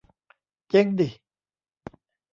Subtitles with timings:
[0.69, 1.09] เจ๊งดิ